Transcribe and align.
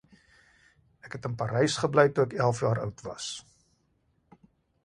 Ek 1.09 1.17
het 1.17 1.27
in 1.29 1.35
Parys 1.41 1.77
gebly 1.83 2.07
toe 2.15 2.25
ek 2.31 2.35
elf 2.47 2.65
jaar 2.65 2.83
oud 2.87 3.07
was 3.11 3.29